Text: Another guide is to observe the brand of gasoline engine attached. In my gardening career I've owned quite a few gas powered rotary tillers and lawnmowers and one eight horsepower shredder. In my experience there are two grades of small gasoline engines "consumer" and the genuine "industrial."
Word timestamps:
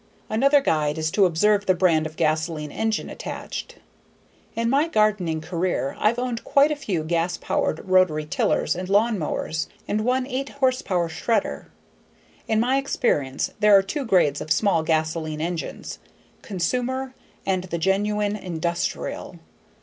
Another 0.31 0.61
guide 0.61 0.97
is 0.97 1.11
to 1.11 1.27
observe 1.27 1.67
the 1.67 1.75
brand 1.75 2.07
of 2.07 2.15
gasoline 2.15 2.71
engine 2.71 3.07
attached. 3.07 3.75
In 4.55 4.67
my 4.67 4.87
gardening 4.87 5.41
career 5.41 5.95
I've 5.99 6.17
owned 6.17 6.43
quite 6.43 6.71
a 6.71 6.75
few 6.75 7.03
gas 7.03 7.37
powered 7.37 7.87
rotary 7.87 8.25
tillers 8.25 8.75
and 8.75 8.87
lawnmowers 8.89 9.67
and 9.87 10.01
one 10.03 10.25
eight 10.25 10.49
horsepower 10.49 11.07
shredder. 11.07 11.65
In 12.47 12.59
my 12.59 12.77
experience 12.77 13.51
there 13.59 13.77
are 13.77 13.83
two 13.83 14.03
grades 14.03 14.41
of 14.41 14.51
small 14.51 14.81
gasoline 14.81 15.39
engines 15.39 15.99
"consumer" 16.41 17.13
and 17.45 17.65
the 17.65 17.77
genuine 17.77 18.35
"industrial." 18.35 19.37